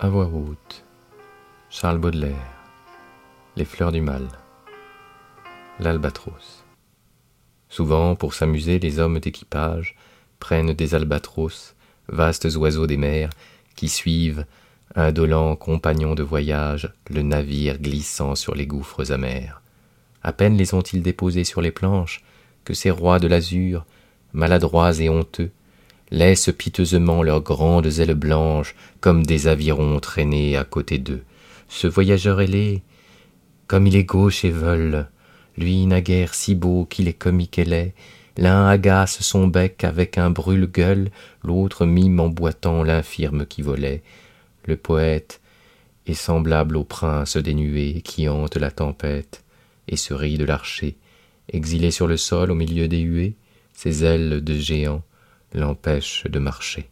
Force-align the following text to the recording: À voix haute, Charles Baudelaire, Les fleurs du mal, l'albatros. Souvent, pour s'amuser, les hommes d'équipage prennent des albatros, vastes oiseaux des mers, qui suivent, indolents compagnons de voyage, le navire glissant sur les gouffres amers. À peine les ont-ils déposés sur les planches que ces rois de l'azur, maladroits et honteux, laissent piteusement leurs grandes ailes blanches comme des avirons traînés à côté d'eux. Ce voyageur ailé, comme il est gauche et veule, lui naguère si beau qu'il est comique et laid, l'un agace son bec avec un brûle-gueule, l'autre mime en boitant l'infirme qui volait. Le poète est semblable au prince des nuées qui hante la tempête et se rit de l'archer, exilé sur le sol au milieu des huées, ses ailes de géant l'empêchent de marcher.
À 0.00 0.08
voix 0.08 0.26
haute, 0.26 0.84
Charles 1.70 1.98
Baudelaire, 1.98 2.54
Les 3.56 3.64
fleurs 3.64 3.90
du 3.90 4.00
mal, 4.00 4.28
l'albatros. 5.80 6.64
Souvent, 7.68 8.14
pour 8.14 8.32
s'amuser, 8.32 8.78
les 8.78 9.00
hommes 9.00 9.18
d'équipage 9.18 9.96
prennent 10.38 10.72
des 10.72 10.94
albatros, 10.94 11.74
vastes 12.06 12.46
oiseaux 12.54 12.86
des 12.86 12.96
mers, 12.96 13.30
qui 13.74 13.88
suivent, 13.88 14.46
indolents 14.94 15.56
compagnons 15.56 16.14
de 16.14 16.22
voyage, 16.22 16.94
le 17.10 17.22
navire 17.22 17.80
glissant 17.80 18.36
sur 18.36 18.54
les 18.54 18.68
gouffres 18.68 19.10
amers. 19.10 19.62
À 20.22 20.32
peine 20.32 20.56
les 20.56 20.74
ont-ils 20.74 21.02
déposés 21.02 21.42
sur 21.42 21.60
les 21.60 21.72
planches 21.72 22.22
que 22.64 22.72
ces 22.72 22.92
rois 22.92 23.18
de 23.18 23.26
l'azur, 23.26 23.84
maladroits 24.32 24.96
et 25.00 25.08
honteux, 25.08 25.50
laissent 26.10 26.52
piteusement 26.56 27.22
leurs 27.22 27.42
grandes 27.42 27.98
ailes 27.98 28.14
blanches 28.14 28.74
comme 29.00 29.24
des 29.24 29.48
avirons 29.48 30.00
traînés 30.00 30.56
à 30.56 30.64
côté 30.64 30.98
d'eux. 30.98 31.22
Ce 31.68 31.86
voyageur 31.86 32.40
ailé, 32.40 32.82
comme 33.66 33.86
il 33.86 33.96
est 33.96 34.04
gauche 34.04 34.44
et 34.44 34.50
veule, 34.50 35.08
lui 35.56 35.86
naguère 35.86 36.34
si 36.34 36.54
beau 36.54 36.86
qu'il 36.86 37.08
est 37.08 37.12
comique 37.12 37.58
et 37.58 37.64
laid, 37.64 37.94
l'un 38.36 38.66
agace 38.66 39.20
son 39.20 39.48
bec 39.48 39.84
avec 39.84 40.16
un 40.16 40.30
brûle-gueule, 40.30 41.10
l'autre 41.42 41.84
mime 41.84 42.20
en 42.20 42.28
boitant 42.28 42.82
l'infirme 42.82 43.44
qui 43.44 43.62
volait. 43.62 44.02
Le 44.64 44.76
poète 44.76 45.40
est 46.06 46.14
semblable 46.14 46.76
au 46.76 46.84
prince 46.84 47.36
des 47.36 47.54
nuées 47.54 48.00
qui 48.02 48.28
hante 48.28 48.56
la 48.56 48.70
tempête 48.70 49.42
et 49.88 49.96
se 49.96 50.14
rit 50.14 50.38
de 50.38 50.44
l'archer, 50.44 50.96
exilé 51.52 51.90
sur 51.90 52.06
le 52.06 52.16
sol 52.16 52.50
au 52.50 52.54
milieu 52.54 52.88
des 52.88 53.00
huées, 53.00 53.34
ses 53.72 54.04
ailes 54.04 54.42
de 54.42 54.54
géant 54.54 55.02
l'empêchent 55.52 56.26
de 56.26 56.38
marcher. 56.38 56.90